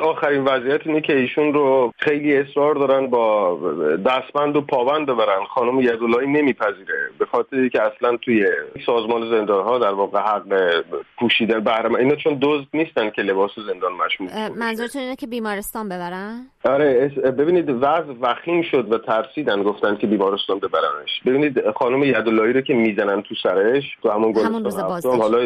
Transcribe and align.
آخرین 0.00 0.44
وضعیت 0.44 0.86
اینه 0.86 1.00
که 1.00 1.16
ایشون 1.16 1.54
رو 1.54 1.92
خیلی 1.98 2.36
اصرار 2.36 2.74
دارن 2.74 3.06
با 3.06 3.58
دستبند 4.06 4.56
و 4.56 4.60
پابند 4.60 5.06
ببرن. 5.06 5.44
خانم 5.54 5.80
یدولایی 5.80 6.28
نمیپذیره. 6.28 7.10
به 7.18 7.26
خاطر 7.26 7.68
که 7.68 7.82
اصلا 7.82 8.16
توی 8.16 8.46
سازمان 8.86 9.30
زندان 9.30 9.64
ها 9.64 9.78
در 9.78 9.92
واقع 9.92 10.18
حق 10.20 10.82
پوشیدن 11.18 11.60
بهره 11.60 11.94
اینا 11.94 12.14
چون 12.14 12.38
دزد 12.42 12.66
نیستن 12.74 13.10
که 13.10 13.22
لباس 13.22 13.50
زندان 13.66 13.92
مشمول 13.92 14.30
منظورتون 14.58 15.02
اینه 15.02 15.16
که 15.16 15.26
بیمارستان 15.26 15.88
ببرن؟ 15.88 16.46
آره 16.64 17.08
ببینید 17.38 17.70
وضع 17.70 18.12
وخیم 18.20 18.62
شد 18.62 18.92
و 18.92 18.98
ترسیدن 18.98 19.62
گفتن 19.62 19.96
که 19.96 20.06
بیمارستان 20.06 20.58
ببرنش. 20.58 21.22
ببینید 21.26 21.70
خانم 21.70 22.02
یدولایی 22.02 22.52
رو 22.52 22.60
که 22.60 22.74
می‌زنن 22.74 23.22
تو 23.22 23.34
سرش 23.42 23.84
تو 24.02 24.10
همون 24.10 24.32
گلستان 24.32 25.20
حالا 25.20 25.38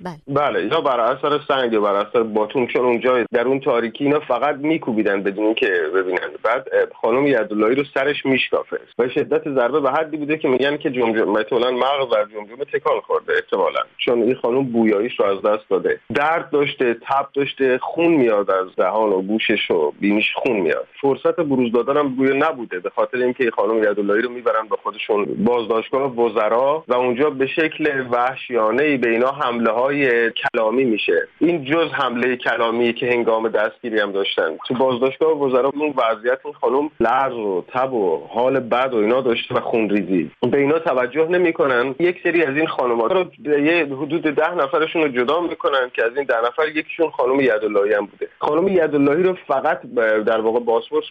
بله. 0.00 0.16
بله 0.28 0.66
یا 0.66 0.80
بر 0.80 1.00
اثر 1.00 1.40
سنگ 1.48 1.72
یا 1.72 1.80
بر 1.80 1.94
اثر 1.94 2.22
باتون 2.22 2.66
چون 2.66 2.84
اونجا 2.84 3.24
در 3.32 3.48
اون 3.48 3.60
تاریکی 3.96 4.04
اینا 4.04 4.20
فقط 4.20 4.56
میکوبیدن 4.56 5.22
بدون 5.22 5.54
که 5.54 5.70
ببینن. 5.94 6.30
بعد 6.42 6.66
خانم 7.02 7.26
یدولایی 7.26 7.74
رو 7.74 7.84
سرش 7.94 8.26
میشکافه. 8.26 8.80
و 8.98 9.08
شدت 9.08 9.48
ضربه 9.48 9.80
به 9.80 9.90
حدی 9.90 10.16
بوده 10.16 10.38
که 10.38 10.48
میگن 10.48 10.76
که 10.76 10.90
جمجمه 10.90 11.24
مثلا 11.24 11.70
مغز 11.70 12.12
و 12.12 12.24
جمجمه 12.34 12.64
تکان 12.64 13.00
خورده 13.00 13.32
احتمالا. 13.32 13.80
چون 13.98 14.22
این 14.22 14.34
خانم 14.34 14.62
بویاییش 14.62 15.20
رو 15.20 15.26
از 15.26 15.42
دست 15.42 15.70
داده. 15.70 16.00
درد 16.14 16.50
داشته 16.50 16.94
تب 16.94 17.28
داشته 17.34 17.78
خون 17.78 18.12
میاد 18.12 18.50
از 18.50 18.66
دهان 18.76 19.12
و 19.12 19.22
گوشش 19.22 19.70
و 19.70 19.92
بینیش 20.00 20.32
خون 20.34 20.56
میاد. 20.56 20.86
فرصت 21.00 21.36
بروز 21.36 21.72
دادن 21.72 21.96
هم 21.96 22.14
گویا 22.14 22.34
نبوده 22.34 22.80
به 22.80 22.90
خاطر 22.90 23.18
اینکه 23.18 23.50
خانم 23.50 23.78
یدولایی 23.78 24.22
رو 24.22 24.30
می‌برن 24.30 24.68
به 24.70 24.76
خودشون 24.82 25.24
بازداشتگاه 25.24 26.16
وزرا 26.16 26.84
و 26.88 26.94
اونجا 26.94 27.30
به 27.30 27.46
شکل 27.46 28.04
وحشیانه 28.10 28.82
ای 28.82 28.96
به 28.96 29.10
اینا 29.10 29.30
حمله 29.30 29.70
های 29.70 30.30
کلامی 30.30 30.84
میشه. 30.84 31.28
این 31.38 31.64
جز 31.64 31.90
حمله 31.92 32.36
کلامی 32.36 32.92
که 32.92 33.06
هنگام 33.06 33.48
دستگیری 33.86 34.00
هم 34.00 34.12
داشتن. 34.12 34.56
تو 34.68 34.74
بازداشتگاه 34.74 35.42
وزرا 35.42 35.72
اون 35.74 35.94
وضعیت 35.96 36.38
این 36.44 36.54
خانم 36.54 36.90
لرز 37.00 37.34
و 37.34 37.64
تب 37.68 37.92
و 37.92 38.26
حال 38.26 38.60
بد 38.60 38.94
و 38.94 38.96
اینا 38.96 39.20
داشته 39.20 39.54
و 39.54 39.60
خونریزی. 39.60 40.30
به 40.50 40.58
اینا 40.58 40.78
توجه 40.78 41.28
نمی‌کنن. 41.28 41.94
یک 42.00 42.16
سری 42.22 42.42
از 42.42 42.56
این 42.56 42.66
خانم‌ها 42.66 43.06
رو 43.06 43.24
یه 43.44 43.84
حدود 43.84 44.22
ده 44.22 44.54
نفرشون 44.54 45.02
رو 45.02 45.08
جدا 45.08 45.40
می‌کنن 45.40 45.90
که 45.94 46.04
از 46.04 46.16
این 46.16 46.24
ده 46.24 46.40
نفر 46.46 46.68
یکیشون 46.68 47.10
خانم 47.10 47.40
یداللهی 47.40 47.94
هم 47.94 48.06
بوده. 48.06 48.28
خانم 48.38 48.68
یداللهی 48.68 49.22
رو 49.22 49.36
فقط 49.46 49.80
در 50.26 50.40
واقع 50.40 50.60
باسپورس 50.60 51.04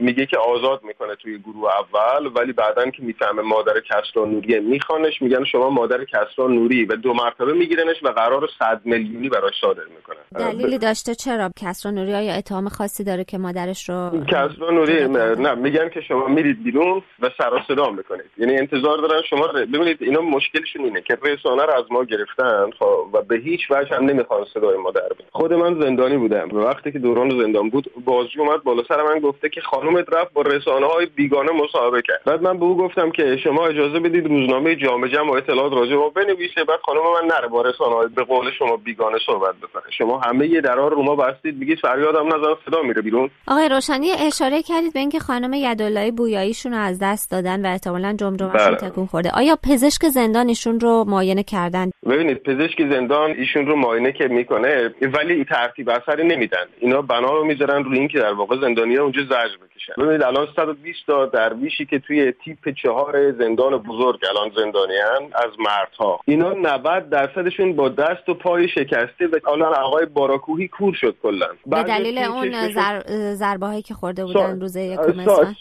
میگه 0.00 0.26
که 0.26 0.38
آزاد 0.38 0.80
می‌کنه 0.84 1.14
توی 1.14 1.38
گروه 1.38 1.70
اول 1.70 2.30
ولی 2.34 2.52
بعدا 2.52 2.90
که 2.90 3.02
می‌فهمه 3.02 3.42
مادر 3.42 3.74
کسرا 3.80 4.24
نوری 4.24 4.60
میخوانش 4.60 5.22
میگن 5.22 5.44
شما 5.44 5.70
مادر 5.70 6.04
کسرا 6.04 6.46
نوری 6.46 6.84
و 6.84 6.96
دو 6.96 7.14
مرتبه 7.14 7.52
میگیرنش 7.52 7.96
و 8.02 8.08
قرار 8.08 8.48
صد 8.58 8.80
میلیونی 8.84 9.28
براش 9.28 9.54
صادر 9.60 9.82
می‌کنن. 9.96 10.16
دلیلی 10.38 10.78
داشته 10.78 11.14
چرا 11.14 11.50
کسرا 11.60 11.92
نوری 11.92 12.12
یا 12.22 12.34
اتهام 12.34 12.68
خاصی 12.68 13.04
داره 13.04 13.24
که 13.24 13.38
مادرش 13.38 13.88
رو 13.88 14.10
کسرا 14.28 14.70
نوری 14.70 15.08
نه 15.08 15.54
میگن 15.54 15.88
که 15.88 16.00
شما 16.00 16.26
میرید 16.26 16.64
بیرون 16.64 17.02
و 17.20 17.30
سر 17.38 17.62
صدا 17.68 17.90
می‌کنید. 17.90 18.30
یعنی 18.38 18.56
انتظار 18.56 18.98
دارن 18.98 19.22
شما 19.30 19.46
ببینید 19.46 19.96
اینا 20.00 20.20
مشکلشون 20.20 20.84
اینه 20.84 21.00
که 21.00 21.18
رسانه 21.22 21.62
رو 21.62 21.72
از 21.72 21.84
ما 21.90 22.04
گرفتن 22.04 22.70
خب، 22.78 23.06
و 23.12 23.22
به 23.22 23.36
هیچ 23.36 23.60
وجه 23.70 23.96
هم 23.96 24.04
نمی‌خوان 24.04 24.44
صدای 24.54 24.76
ما 24.76 24.90
در 24.90 25.08
خود 25.32 25.52
من 25.52 25.80
زندانی 25.80 26.16
بودم. 26.16 26.48
و 26.52 26.58
وقتی 26.58 26.92
که 26.92 26.98
دوران 26.98 27.42
زندان 27.42 27.70
بود 27.70 27.90
بازجو 28.04 28.40
اومد 28.42 28.62
بالا 28.62 28.82
سر 28.88 29.02
من 29.02 29.18
گفته 29.18 29.48
که 29.48 29.60
خانومت 29.60 30.12
رفت 30.12 30.32
با 30.32 30.42
رسانه 30.42 30.86
های 30.86 31.06
بیگانه 31.06 31.52
مصاحبه 31.52 32.02
کرد. 32.02 32.20
بعد 32.24 32.42
من 32.42 32.58
به 32.58 32.64
او 32.64 32.76
گفتم 32.76 33.10
که 33.10 33.36
شما 33.36 33.66
اجازه 33.66 34.00
بدید 34.00 34.26
روزنامه 34.26 34.76
جامعه 34.76 35.10
جمع 35.10 35.30
و 35.30 35.34
اطلاعات 35.34 35.72
راجع 35.72 35.96
به 35.96 36.10
بنویسه 36.14 36.64
بعد 36.64 36.80
خانم 36.84 37.00
من 37.00 37.34
نره 37.34 37.48
با 37.48 37.62
رسانه 37.62 37.94
های 37.94 38.08
به 38.16 38.24
قول 38.24 38.50
شما 38.58 38.76
بیگانه 38.76 39.18
صحبت 39.26 39.54
بکنه. 39.54 39.82
شما 39.98 40.18
همه 40.18 40.46
یه 40.46 40.60
درار 40.60 40.90
رو 40.90 41.02
ما 41.02 41.16
بستید 41.16 41.60
بگید 41.60 41.78
فریادم 42.06 42.26
نزن 42.26 42.54
صدا 42.66 42.82
میره 42.82 43.02
بیرون. 43.02 43.30
آقای 43.48 43.68
روشنی 43.68 44.10
اشاره 44.26 44.62
کردید 44.62 44.92
به 44.92 44.98
اینکه 44.98 45.18
خانم 45.18 45.52
یداللهی 45.52 46.10
بویاییشون 46.10 46.72
رو 46.72 46.78
از 46.78 46.98
دست 47.02 47.30
دادن 47.30 47.66
و 47.66 47.68
احتمالاً 47.68 48.16
جمجمهشون 48.20 48.66
بله. 48.66 48.76
تکون 48.76 49.06
خورده. 49.06 49.30
آیا 49.34 49.56
پزشک 49.62 50.08
زندان 50.08 50.48
ایشون 50.48 50.80
رو 50.80 51.04
معاینه 51.08 51.42
کردن؟ 51.42 51.90
ببینید 52.06 52.42
پزشک 52.42 52.90
زندان 52.90 53.30
ایشون 53.30 53.66
رو 53.66 53.76
معاینه 53.76 54.12
که 54.12 54.28
می‌کنه 54.28 54.94
ولی 55.02 55.44
ترتیب 55.44 55.90
اثری 55.90 56.28
نمیدن. 56.28 56.66
اینا 56.80 57.02
بنا 57.02 57.32
رو 57.32 57.44
می‌ذارن 57.44 57.84
روی 57.84 57.98
اینکه 57.98 58.18
در 58.18 58.32
واقع 58.32 58.56
زندانی‌ها 58.60 59.02
اونجا 59.02 59.22
زجر 59.22 59.56
بکشن. 59.64 59.92
ببینید 59.98 60.22
الان 60.22 60.48
120 60.56 61.06
تا 61.06 61.26
درویشی 61.26 61.86
که 61.86 61.98
توی 61.98 62.32
تیپ 62.44 62.74
چهار 62.82 63.32
زندان 63.32 63.76
بزرگ 63.76 64.20
الان 64.30 64.50
زندانیان 64.56 65.22
از 65.34 65.50
مردها. 65.58 66.20
اینا 66.24 66.52
90 66.52 67.10
درصدشون 67.10 67.76
با 67.76 67.88
دست 67.88 68.28
و 68.28 68.34
پای 68.34 68.68
شکسته 68.68 69.26
و 69.26 69.50
الان 69.50 69.74
آقای 69.74 70.06
باراکوهی 70.06 70.68
کور 70.68 70.94
شد 70.94 71.16
کلا. 71.22 71.46
به 71.66 71.82
دلیل 71.98 72.18
اون 72.18 72.52
ضربه 73.34 73.66
هایی 73.66 73.82
که 73.82 73.94
خورده 73.94 74.24
بودن 74.24 74.60
روز 74.60 74.76
یک 74.76 75.00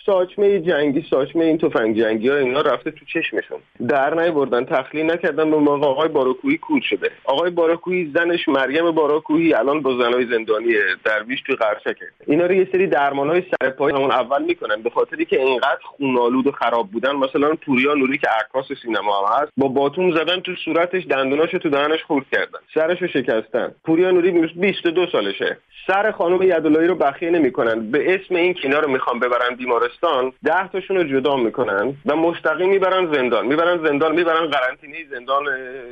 ساچمه 0.05 0.59
جنگی 0.59 1.05
ساچمه 1.09 1.45
این 1.45 1.57
تفنگ 1.57 1.97
جنگی 1.97 2.29
ها 2.29 2.35
اینا 2.35 2.61
رفته 2.61 2.91
تو 2.91 3.05
چشمشون. 3.05 3.59
در 3.87 4.31
بردن 4.31 4.65
تخلیه 4.65 5.03
نکردن 5.03 5.51
به 5.51 5.57
موقع 5.57 5.87
آقای 5.87 6.07
باراکوهی 6.07 6.57
کور 6.57 6.81
شده. 6.81 7.11
آقای 7.23 7.51
باراکوهی 7.51 8.11
زنش 8.15 8.47
مریم 8.47 8.91
باراکوهی 8.91 9.53
الان 9.53 9.81
با 9.81 9.97
زنای 9.97 10.25
زندانی 10.25 10.73
درویش 11.05 11.41
تو 11.41 11.55
قرچکه 11.55 12.05
اینا 12.27 12.45
رو 12.45 12.53
یه 12.53 12.67
سری 12.71 12.87
درمان 12.87 13.29
های 13.29 13.43
سر 13.51 13.69
پای 13.69 13.93
همون 13.93 14.11
اول 14.11 14.43
می‌کنن 14.43 14.81
به 14.81 14.89
خاطری 14.89 15.25
که 15.25 15.41
اینقدر 15.41 15.79
خونالود 15.83 16.47
و 16.47 16.51
خراب 16.51 16.91
بودن. 16.91 17.15
مثلا 17.15 17.55
پوریا 17.65 17.93
نوری 17.93 18.17
که 18.17 18.27
عکاس 18.27 18.65
سینما 18.81 19.27
هم 19.27 19.43
هست 19.43 19.51
با 19.57 19.67
باتوم 19.67 20.11
زدن 20.11 20.39
تو 20.39 20.51
صورتش 20.65 21.03
دندوناشو 21.09 21.57
تو 21.57 21.69
دهنش 21.69 22.03
خورد 22.03 22.25
کردن. 22.31 22.59
سرشو 22.73 23.07
شکستن. 23.07 23.75
پوریا 23.83 24.11
نوری 24.11 24.31
22 24.31 25.05
سالشه. 25.11 25.57
سر 25.87 26.11
خانم 26.17 26.41
یدالایی 26.41 26.87
رو 26.87 26.95
بخیه 26.95 27.29
نمی‌کنن. 27.29 27.91
به 27.91 28.15
اسم 28.15 28.35
این 28.35 28.53
که 28.53 28.69
رو 28.69 28.91
می‌خوان 28.91 29.19
ببرن 29.19 29.55
بیمارستان 29.57 30.33
ده 30.45 30.67
تاشون 30.67 30.97
رو 30.97 31.03
جدا 31.03 31.35
می‌کنن 31.35 31.93
و 32.05 32.15
مستقیم 32.15 32.69
می‌برن 32.69 33.13
زندان. 33.13 33.47
می‌برن 33.47 33.87
زندان 33.87 34.15
می‌برن 34.15 34.45
قرنطینه 34.45 34.97
زندان 35.11 35.43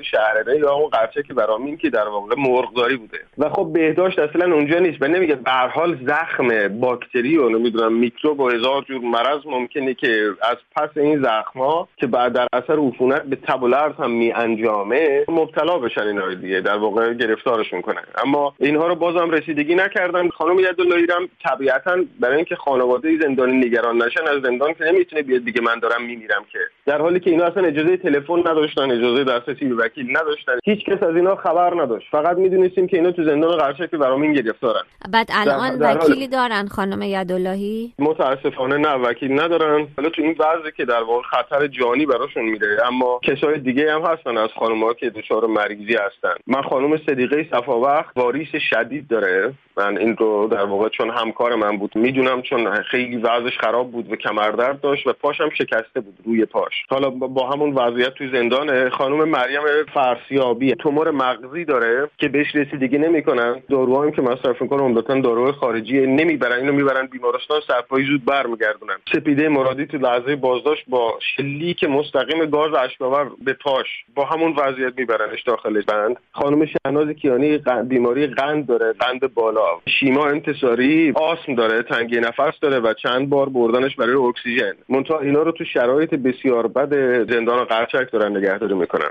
شهرده 0.02 0.58
یا 0.60 0.74
اون 0.74 0.90
قرچه 0.90 1.24
که 1.24 1.34
برامین 1.34 1.78
که 1.78 1.90
در 1.90 2.08
واقع 2.08 2.36
مرغداری 2.38 2.96
بوده. 2.96 3.18
و 3.38 3.50
خب 3.50 3.70
بهداشت 3.74 4.20
اصلا 4.20 4.54
اونجا 4.54 4.80
نیست. 4.80 5.02
و 5.02 5.08
نمیگه 5.08 5.36
به 5.36 5.52
حال 5.52 5.98
زخم 6.08 6.68
باکتری 6.68 7.38
و 7.38 7.50
نمی‌دونم 7.50 7.94
میکروب 7.94 8.40
و 8.40 8.50
هزار 8.50 8.82
جور 8.82 9.02
مرض 9.02 9.46
ممکنه 9.46 9.94
که 9.94 10.30
از 10.42 10.58
پس 10.76 10.90
این 10.96 11.22
زخم 11.22 11.60
ها 11.60 11.88
که 11.98 12.08
بعد 12.08 12.34
در 12.34 12.48
اثر 12.54 12.80
عفونت 12.80 13.24
به 13.24 13.36
تب 13.36 13.64
و 13.64 13.76
هم 14.00 14.12
می 14.12 14.32
انجامه 14.32 15.26
مبتلا 15.28 15.78
بشن 15.78 16.02
اینا 16.02 16.34
دیگه 16.34 16.62
در 16.62 16.78
واقع 16.78 17.14
گرفتارشون 17.14 17.82
کنن. 17.82 18.04
اما 18.26 18.54
اینها 18.60 18.88
رو 18.88 18.96
بازم 18.96 19.32
رسیدگی 19.32 19.76
نکردن 20.14 20.30
خانم 20.30 20.60
یداللهی 20.60 21.08
هم 21.10 21.30
طبیعتا 21.44 21.98
برای 22.20 22.36
اینکه 22.36 22.56
خانواده 22.56 23.18
زندانی 23.22 23.66
نگران 23.66 24.02
نشن 24.02 24.28
از 24.28 24.42
زندان 24.42 24.74
که 24.74 24.84
نمی‌تونه 24.84 25.22
بیاد 25.22 25.46
دیگه 25.46 25.62
من 25.62 25.80
دارم 25.80 26.06
میمیرم 26.06 26.46
که. 26.52 26.60
در 26.86 27.02
حالی 27.02 27.20
که 27.20 27.30
اینا 27.30 27.46
اصلا 27.46 27.64
اجازه 27.64 27.98
تلفن 27.98 28.40
نداشتن 28.40 28.92
اجازه 28.92 29.24
دسترسی 29.24 29.66
به 29.66 29.76
وکیل 29.76 30.18
نداشتن. 30.18 30.54
هیچ 30.64 30.86
کس 30.86 31.04
از 31.04 31.16
اینا 31.16 31.36
خبر 31.36 31.82
نداشت. 31.82 32.08
فقط 32.12 32.38
می‌دونستیم 32.38 32.88
که 32.88 32.98
اینا 32.98 33.12
تو 33.12 33.24
زندان 33.24 33.58
قرچه 33.58 33.88
که 33.88 33.98
برامین 33.98 34.34
گرفتارن. 34.34 34.82
بعد 35.12 35.28
الان 35.32 35.80
وکیلی 35.80 36.28
دارن 36.28 36.68
خانم 36.68 37.02
یداللهی؟ 37.02 37.94
متاسفانه 38.00 38.78
نه 38.78 38.94
وکیل 38.94 39.40
ندارن. 39.40 39.88
حالا 39.98 40.10
تو 40.10 40.22
این 40.22 40.36
وضعی 40.40 40.72
که 40.78 40.86
در 40.86 41.04
واقع 41.04 41.22
خطر 41.24 41.68
جانی 41.68 42.06
براشون 42.06 42.44
میره 42.44 42.78
اما 42.88 43.20
کسای 43.24 43.60
دیگه 43.60 43.94
هم 43.94 44.02
هستن 44.02 44.38
از 44.38 44.50
خانم‌ها 44.60 44.94
که 44.94 45.10
دچار 45.10 45.46
مریضی 45.46 45.94
هستن. 45.94 46.34
من 46.48 46.62
خانم 46.62 46.98
صدیقه 46.98 47.48
صفاوقت 47.52 48.06
واریس 48.16 48.50
شدید 48.70 49.08
داره. 49.08 49.54
من 49.78 49.98
این 50.04 50.18
رو 50.18 50.48
در 50.52 50.66
واقع 50.66 50.90
چون 50.90 51.10
همکار 51.10 51.56
من 51.56 51.78
بود 51.78 51.92
می‌دونم 51.96 52.42
چون 52.42 52.82
خیلی 52.82 53.18
وضعش 53.18 53.58
خراب 53.58 53.92
بود 53.92 54.12
و 54.12 54.16
کمردرد 54.16 54.82
داشت 54.82 55.08
و 55.08 55.14
پاشم 55.14 55.50
شکسته 55.50 56.00
بود 56.00 56.18
روی 56.26 56.46
پاش. 56.46 56.74
حالا 56.90 57.10
با 57.10 57.50
همون 57.50 57.74
وضعیت 57.74 58.14
توی 58.14 58.30
زندان 58.32 58.90
خانم 58.90 59.30
مریم 59.30 59.62
فرسیابی 59.94 60.76
تومور 60.76 61.12
مغزی 61.12 61.66
داره 61.66 62.10
که 62.18 62.28
بهش 62.28 62.56
رسیدگی 62.56 62.98
نمی‌کنن. 62.98 63.64
داروهایی 63.70 64.12
که 64.12 64.22
مصرف 64.22 64.62
می‌کنن 64.62 64.80
عمدتا 64.80 65.20
داروهای 65.20 65.52
خارجی 65.52 66.08
نمی‌برن 66.08 66.60
اینو 66.60 66.72
می‌برن 66.72 67.08
بیمارستان 67.08 67.62
سرپایی 67.68 68.06
زود 68.06 68.26
برمیگردونن. 68.26 68.96
سپیده 69.14 69.50
مرادی 69.50 69.86
تو 69.86 69.98
لحظه 69.98 70.36
بازداشت 70.36 70.84
با 70.88 71.20
شلیک 71.36 71.84
مستقیم 71.84 72.46
گاز 72.46 72.74
اشکاور 72.74 73.32
به 73.46 73.54
پاش. 73.54 73.88
با 74.16 74.26
همون 74.26 74.54
وضعیت 74.58 74.94
میبرنش 74.98 75.44
داخل 75.44 75.82
بند. 75.82 76.18
خانم 76.32 76.66
شهناز 76.66 77.10
کیانی 77.10 77.60
بیماری 77.88 78.28
قند 78.28 78.66
داره 78.66 78.94
قند 78.94 79.34
بالا. 79.34 79.80
شیما 80.00 80.28
انتصاری 80.28 81.12
آسم 81.16 81.56
داره 81.56 81.84
تنگی 81.84 82.20
نفس 82.20 82.60
داره 82.62 82.80
و 82.80 82.94
چند 82.94 83.30
بار 83.30 83.50
بردنش 83.50 83.96
برای 83.96 84.16
اکسیژن. 84.16 84.74
منتها 84.90 85.20
اینا 85.20 85.44
رو 85.44 85.52
تو 85.52 85.66
شرایط 85.66 86.14
بسیار 86.14 86.68
بد 86.68 86.94
زندان 87.32 87.64
قرچک 87.64 88.12
دارن 88.12 88.38
نگهداری 88.38 88.74
می‌کنن. 88.74 89.10